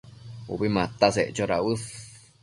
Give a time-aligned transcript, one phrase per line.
[0.55, 1.83] Ubi mataseccho dauës